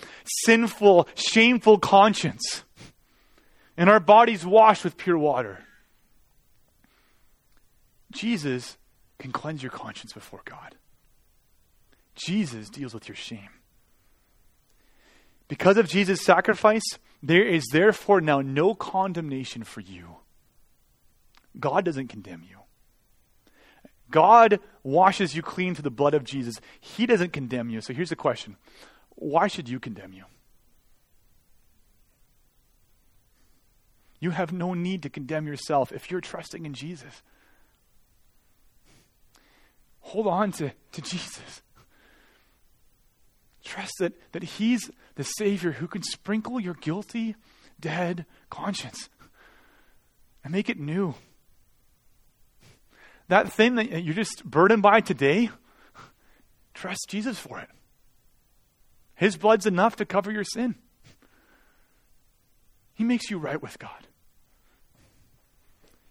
[0.45, 2.63] sinful, shameful conscience,
[3.77, 5.60] and our bodies washed with pure water.
[8.12, 8.77] Jesus
[9.19, 10.75] can cleanse your conscience before God.
[12.15, 13.49] Jesus deals with your shame.
[15.47, 16.84] Because of Jesus' sacrifice,
[17.21, 20.15] there is therefore now no condemnation for you.
[21.60, 22.61] God doesn't condemn you.
[24.12, 26.60] God washes you clean through the blood of Jesus.
[26.80, 27.82] He doesn't condemn you.
[27.82, 28.58] So here's the question
[29.15, 30.26] Why should you condemn you?
[34.19, 37.24] You have no need to condemn yourself if you're trusting in Jesus.
[40.02, 41.62] Hold on to, to Jesus.
[43.63, 47.36] Trust that, that He's the Savior who can sprinkle your guilty,
[47.80, 49.10] dead conscience
[50.43, 51.15] and make it new.
[53.32, 55.52] That thing that you're just burdened by today,
[56.74, 57.70] trust Jesus for it.
[59.15, 60.76] His blood's enough to cover your sin.
[62.94, 64.06] He makes you right with God.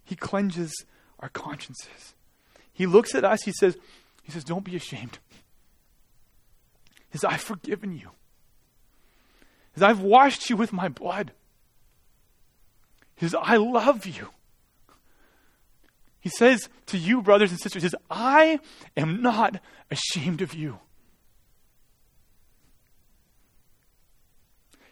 [0.02, 0.72] He cleanses
[1.18, 2.14] our consciences.
[2.72, 3.76] He looks at us, he says,
[4.22, 5.18] he says, Don't be ashamed
[7.10, 8.12] He says, I've forgiven you.
[9.74, 11.32] He says, I've washed you with my blood.
[13.16, 14.30] He says, I love you.
[16.20, 18.60] He says to you, brothers and sisters, says, I
[18.96, 20.78] am not ashamed of you.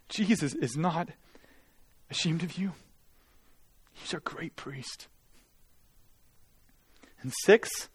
[0.08, 1.10] Jesus is not
[2.10, 2.72] ashamed of you.
[3.92, 5.08] He's our great priest.
[7.20, 7.88] And six,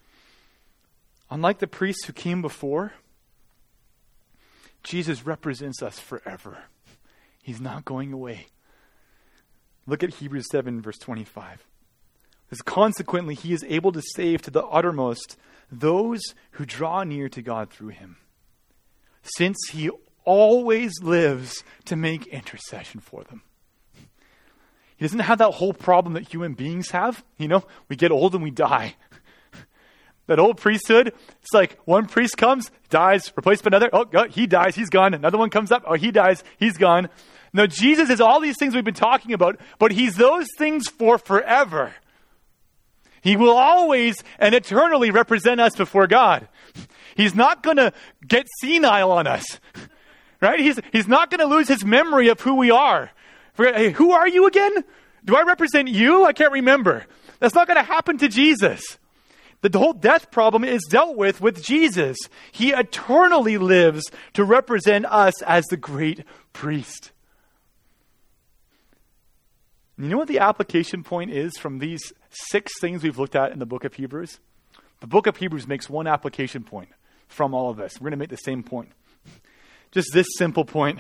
[1.32, 2.94] unlike the priests who came before,
[4.84, 6.58] Jesus represents us forever.
[7.42, 8.48] He's not going away.
[9.88, 11.66] Look at Hebrews 7, verse 25.
[12.54, 15.38] Because consequently, he is able to save to the uttermost
[15.72, 18.18] those who draw near to God through him,
[19.24, 19.90] since he
[20.24, 23.42] always lives to make intercession for them.
[24.98, 27.24] He doesn't have that whole problem that human beings have.
[27.40, 28.98] You know, we get old and we die.
[30.28, 33.90] That old priesthood, it's like one priest comes, dies, replaced by another.
[33.92, 35.14] Oh, he dies, he's gone.
[35.14, 37.10] Another one comes up, oh, he dies, he's gone.
[37.52, 41.18] Now, Jesus is all these things we've been talking about, but he's those things for
[41.18, 41.94] forever.
[43.24, 46.50] He will always and eternally represent us before God.
[47.16, 47.94] He's not going to
[48.28, 49.46] get senile on us.
[50.42, 50.60] right?
[50.60, 53.12] He's, he's not going to lose his memory of who we are.
[53.56, 54.84] Hey, who are you again?
[55.24, 56.26] Do I represent you?
[56.26, 57.06] I can't remember.
[57.40, 58.82] That's not going to happen to Jesus.
[59.62, 62.18] The whole death problem is dealt with with Jesus.
[62.52, 64.04] He eternally lives
[64.34, 67.14] to represent us as the great priest.
[69.98, 73.60] You know what the application point is from these six things we've looked at in
[73.60, 74.40] the book of Hebrews?
[75.00, 76.90] The book of Hebrews makes one application point
[77.28, 77.96] from all of this.
[78.00, 78.92] We're going to make the same point.
[79.92, 81.00] Just this simple point.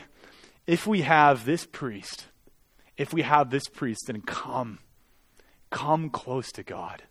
[0.67, 2.27] If we have this priest,
[2.97, 4.79] if we have this priest, then come,
[5.69, 7.03] come close to God.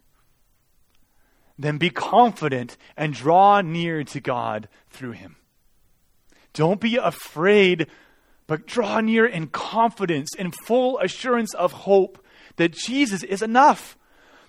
[1.58, 5.36] Then be confident and draw near to God through him.
[6.54, 7.86] Don't be afraid,
[8.46, 12.24] but draw near in confidence, in full assurance of hope
[12.56, 13.96] that Jesus is enough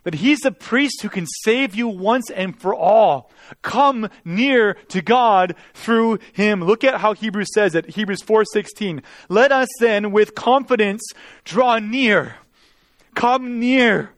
[0.04, 3.32] that he's the priest who can save you once and for all.
[3.62, 6.64] Come near to God through him.
[6.64, 7.91] Look at how Hebrews says it.
[7.91, 9.01] Hebrews 4:16.
[9.30, 11.01] Let us then with confidence
[11.43, 12.36] draw near.
[13.16, 14.12] Come near.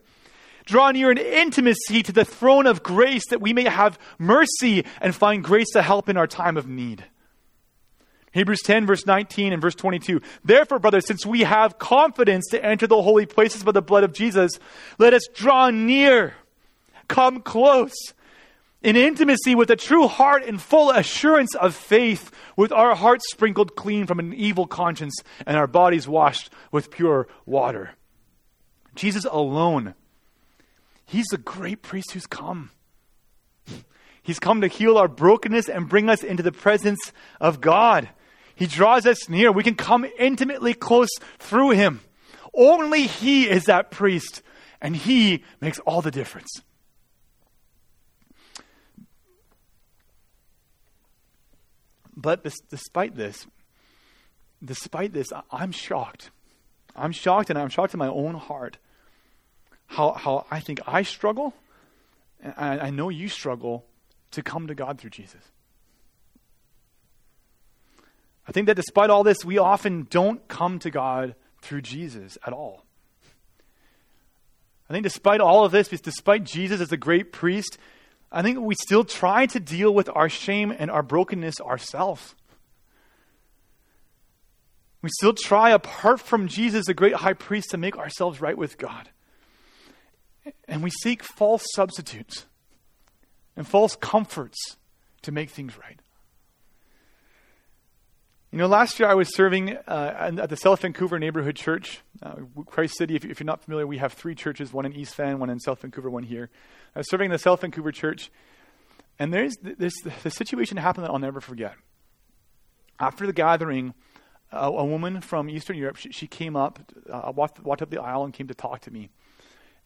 [0.64, 5.14] Draw near in intimacy to the throne of grace that we may have mercy and
[5.14, 7.04] find grace to help in our time of need.
[8.36, 10.20] Hebrews 10, verse 19 and verse 22.
[10.44, 14.12] Therefore, brothers, since we have confidence to enter the holy places by the blood of
[14.12, 14.58] Jesus,
[14.98, 16.34] let us draw near,
[17.08, 17.94] come close,
[18.82, 23.74] in intimacy with a true heart and full assurance of faith, with our hearts sprinkled
[23.74, 25.16] clean from an evil conscience
[25.46, 27.92] and our bodies washed with pure water.
[28.94, 29.94] Jesus alone,
[31.06, 32.70] He's the great priest who's come.
[34.22, 38.08] He's come to heal our brokenness and bring us into the presence of God.
[38.56, 39.52] He draws us near.
[39.52, 42.00] We can come intimately close through him.
[42.54, 44.42] Only he is that priest,
[44.80, 46.48] and he makes all the difference.
[52.16, 53.46] But this, despite this,
[54.64, 56.30] despite this, I'm shocked.
[56.96, 58.78] I'm shocked, and I'm shocked in my own heart
[59.88, 61.52] how, how I think I struggle,
[62.42, 63.84] and I, I know you struggle
[64.30, 65.42] to come to God through Jesus.
[68.48, 72.52] I think that despite all this, we often don't come to God through Jesus at
[72.52, 72.84] all.
[74.88, 77.76] I think despite all of this, despite Jesus as a great priest,
[78.30, 82.34] I think we still try to deal with our shame and our brokenness ourselves.
[85.02, 88.78] We still try, apart from Jesus, the great high priest, to make ourselves right with
[88.78, 89.08] God.
[90.68, 92.46] And we seek false substitutes
[93.56, 94.76] and false comforts
[95.22, 96.00] to make things right.
[98.56, 102.36] You know, last year I was serving uh, at the South Vancouver Neighborhood Church, uh,
[102.64, 103.14] Christ City.
[103.14, 105.60] If, if, you're not familiar, we have three churches: one in East Van, one in
[105.60, 106.48] South Vancouver, one here.
[106.94, 108.30] I was serving the South Vancouver Church,
[109.18, 109.92] and there's this
[110.22, 111.74] the situation happened that I'll never forget.
[112.98, 113.92] After the gathering,
[114.50, 116.78] a, a woman from Eastern Europe she, she came up,
[117.12, 119.10] uh, walked, walked up the aisle, and came to talk to me,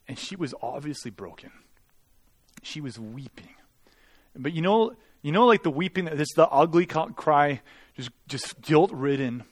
[0.07, 1.51] and she was obviously broken.
[2.63, 3.55] She was weeping,
[4.33, 7.61] but you know, you know, like the weeping, this the ugly cry
[7.95, 9.43] just, just guilt ridden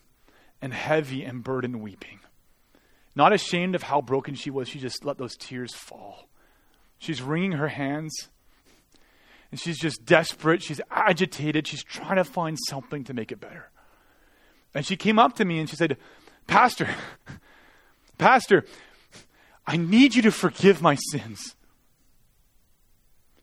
[0.61, 2.19] and heavy and burdened weeping.
[3.15, 6.27] Not ashamed of how broken she was, she just let those tears fall.
[6.97, 8.13] She's wringing her hands
[9.51, 10.61] and she's just desperate.
[10.61, 11.67] She's agitated.
[11.67, 13.69] She's trying to find something to make it better.
[14.73, 15.97] And she came up to me and she said,
[16.45, 16.87] Pastor,
[18.17, 18.65] Pastor,
[19.65, 21.55] I need you to forgive my sins.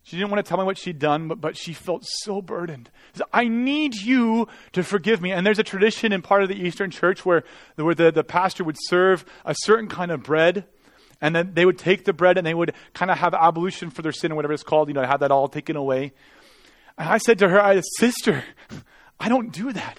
[0.06, 2.90] She didn't want to tell me what she'd done, but, but she felt so burdened.
[3.32, 5.32] I need you to forgive me.
[5.32, 7.42] And there's a tradition in part of the Eastern church where,
[7.74, 10.64] where the, the pastor would serve a certain kind of bread.
[11.20, 14.02] And then they would take the bread and they would kind of have ablution for
[14.02, 16.12] their sin or whatever it's called, you know, have that all taken away.
[16.96, 18.44] And I said to her, I, Sister,
[19.18, 19.98] I don't do that.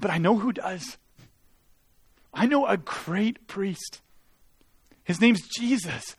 [0.00, 0.98] But I know who does.
[2.34, 4.00] I know a great priest.
[5.04, 6.16] His name's Jesus.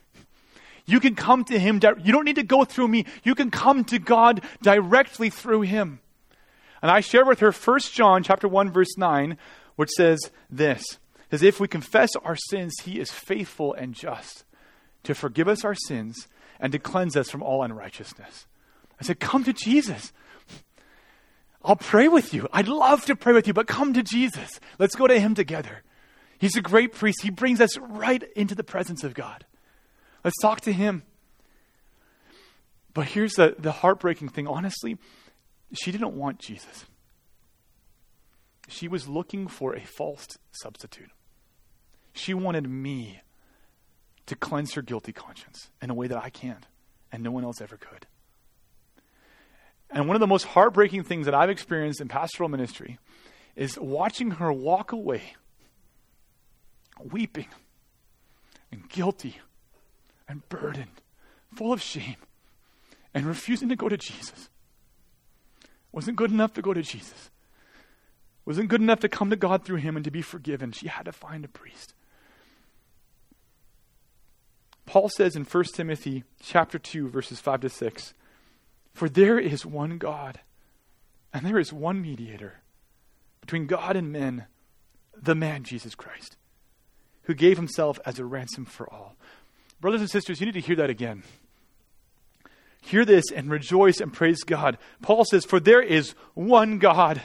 [0.87, 1.75] You can come to him.
[1.75, 3.05] You don't need to go through me.
[3.23, 5.99] You can come to God directly through him.
[6.81, 9.37] And I share with her 1 John chapter 1 verse 9,
[9.75, 10.97] which says this.
[11.29, 14.45] Says if we confess our sins, he is faithful and just
[15.03, 16.27] to forgive us our sins
[16.59, 18.47] and to cleanse us from all unrighteousness.
[18.99, 20.13] I said, come to Jesus.
[21.63, 22.47] I'll pray with you.
[22.53, 24.59] I'd love to pray with you, but come to Jesus.
[24.79, 25.83] Let's go to him together.
[26.39, 27.21] He's a great priest.
[27.23, 29.45] He brings us right into the presence of God.
[30.27, 31.03] Let's talk to him.
[32.93, 34.45] But here's the, the heartbreaking thing.
[34.45, 34.97] Honestly,
[35.71, 36.83] she didn't want Jesus.
[38.67, 41.11] She was looking for a false substitute.
[42.11, 43.21] She wanted me
[44.25, 46.65] to cleanse her guilty conscience in a way that I can't,
[47.09, 48.05] and no one else ever could.
[49.89, 52.99] And one of the most heartbreaking things that I've experienced in pastoral ministry
[53.55, 55.35] is watching her walk away,
[57.01, 57.47] weeping
[58.73, 59.37] and guilty
[60.27, 61.01] and burdened,
[61.55, 62.17] full of shame,
[63.13, 64.49] and refusing to go to Jesus.
[65.91, 67.31] Wasn't good enough to go to Jesus.
[68.45, 70.71] Wasn't good enough to come to God through him and to be forgiven.
[70.71, 71.93] She had to find a priest.
[74.85, 78.13] Paul says in 1 Timothy chapter 2 verses 5 to 6,
[78.93, 80.39] "For there is one God,
[81.33, 82.61] and there is one mediator
[83.41, 84.47] between God and men,
[85.13, 86.37] the man Jesus Christ,
[87.23, 89.16] who gave himself as a ransom for all."
[89.79, 91.23] Brothers and sisters, you need to hear that again.
[92.81, 94.77] Hear this and rejoice and praise God.
[95.01, 97.21] Paul says, For there is one God,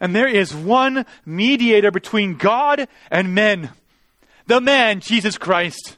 [0.00, 3.70] and there is one mediator between God and men,
[4.46, 5.96] the man, Jesus Christ.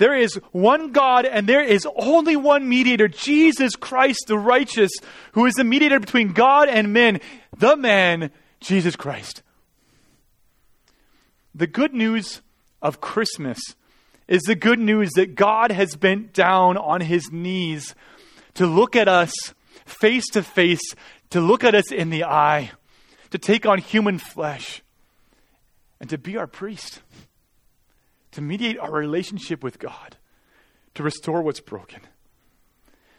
[0.00, 4.90] There is one God and there is only one mediator, Jesus Christ the righteous,
[5.32, 7.20] who is the mediator between God and men,
[7.54, 8.30] the man,
[8.60, 9.42] Jesus Christ.
[11.54, 12.40] The good news
[12.82, 13.58] of Christmas
[14.28, 17.94] is the good news that God has bent down on his knees
[18.54, 19.32] to look at us
[19.84, 20.94] face to face,
[21.30, 22.70] to look at us in the eye,
[23.30, 24.82] to take on human flesh,
[26.00, 27.02] and to be our priest,
[28.32, 30.16] to mediate our relationship with God,
[30.94, 32.00] to restore what's broken.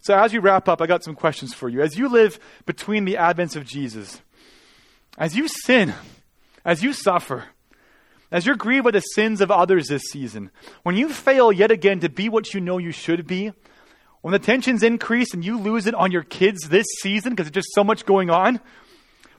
[0.01, 1.81] So, as we wrap up, I got some questions for you.
[1.81, 4.21] As you live between the advents of Jesus,
[5.17, 5.93] as you sin,
[6.65, 7.49] as you suffer,
[8.31, 10.51] as you're grieved by the sins of others this season,
[10.83, 13.51] when you fail yet again to be what you know you should be,
[14.21, 17.65] when the tensions increase and you lose it on your kids this season because there's
[17.65, 18.59] just so much going on,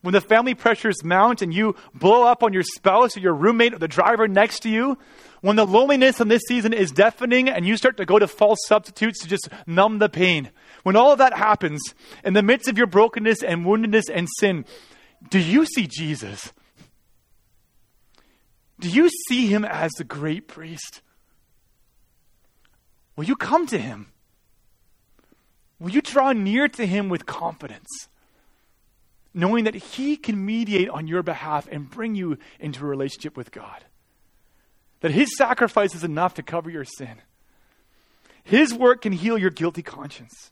[0.03, 3.72] when the family pressures mount and you blow up on your spouse or your roommate
[3.72, 4.99] or the driver next to you,
[5.40, 8.59] when the loneliness in this season is deafening and you start to go to false
[8.66, 10.51] substitutes to just numb the pain,
[10.82, 11.80] when all of that happens,
[12.24, 14.64] in the midst of your brokenness and woundedness and sin,
[15.30, 16.53] do you see Jesus?
[18.82, 21.02] Do you see him as the great priest?
[23.14, 24.08] Will you come to him?
[25.78, 27.86] Will you draw near to him with confidence,
[29.32, 33.52] knowing that he can mediate on your behalf and bring you into a relationship with
[33.52, 33.84] God?
[34.98, 37.22] That his sacrifice is enough to cover your sin.
[38.42, 40.50] His work can heal your guilty conscience.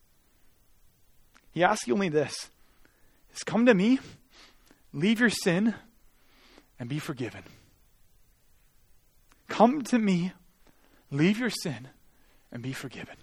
[1.51, 2.49] He asks you only this
[3.35, 3.99] is come to me,
[4.93, 5.75] leave your sin,
[6.79, 7.43] and be forgiven.
[9.51, 10.33] Come to me,
[11.11, 11.89] leave your sin,
[12.51, 13.17] and be forgiven.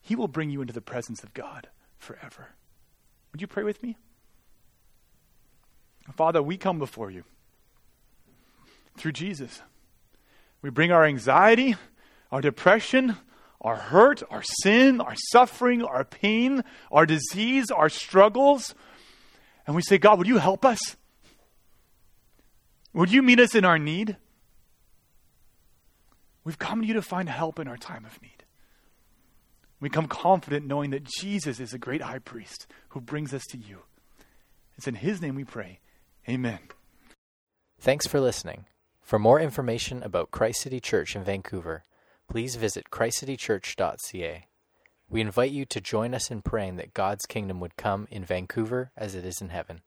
[0.00, 1.68] He will bring you into the presence of God
[1.98, 2.50] forever.
[3.32, 3.96] Would you pray with me?
[6.14, 7.24] Father, we come before you
[8.96, 9.62] through Jesus.
[10.60, 11.76] We bring our anxiety,
[12.30, 13.16] our depression,
[13.60, 18.74] our hurt, our sin, our suffering, our pain, our disease, our struggles.
[19.66, 20.96] And we say, God, would you help us?
[22.92, 24.18] Would you meet us in our need?
[26.44, 28.44] We've come to you to find help in our time of need.
[29.80, 33.58] We come confident knowing that Jesus is a great high priest who brings us to
[33.58, 33.80] you.
[34.76, 35.80] It's in his name we pray.
[36.28, 36.60] Amen.
[37.80, 38.66] Thanks for listening.
[39.00, 41.82] For more information about Christ City Church in Vancouver,
[42.28, 44.46] please visit christcitychurch.ca.
[45.10, 48.92] We invite you to join us in praying that God's kingdom would come in Vancouver
[48.96, 49.82] as it is in heaven.